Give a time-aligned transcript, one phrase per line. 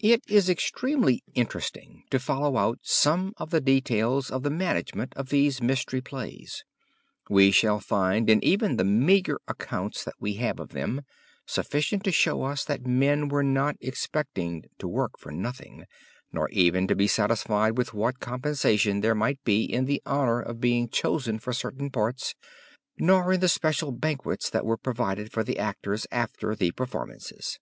[0.00, 5.28] It is extremely interesting to follow out some of the details of the management of
[5.28, 6.64] these Mystery Plays.
[7.28, 11.02] We shall find in even the meagre accounts that we have of them,
[11.46, 15.84] sufficient to show us that men were not expected to work for nothing,
[16.32, 20.60] nor even to be satisfied with what compensation there might be in the honor of
[20.60, 22.34] being chosen for certain parts,
[22.98, 27.60] nor in the special banquets that were provided for the actors after the performances.